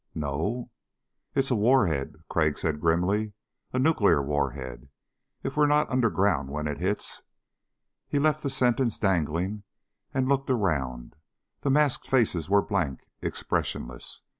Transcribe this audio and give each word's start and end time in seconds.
"No?" 0.15 0.71
"It's 1.35 1.51
a 1.51 1.55
warhead," 1.55 2.15
Crag 2.27 2.57
said 2.57 2.81
grimly, 2.81 3.33
"a 3.71 3.77
nuclear 3.77 4.19
warhead. 4.19 4.89
If 5.43 5.55
we're 5.55 5.67
not 5.67 5.91
underground 5.91 6.49
when 6.49 6.67
it 6.67 6.79
hits...." 6.79 7.21
He 8.07 8.17
left 8.17 8.41
the 8.41 8.49
sentence 8.49 8.97
dangling 8.97 9.61
and 10.11 10.27
looked 10.27 10.49
around. 10.49 11.17
The 11.59 11.69
masked 11.69 12.07
faces 12.07 12.49
were 12.49 12.63
blank, 12.63 13.01
expressionless. 13.21 14.23